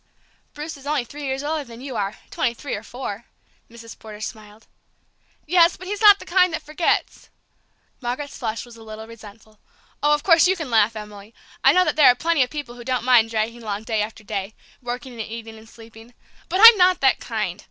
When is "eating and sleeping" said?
15.21-16.15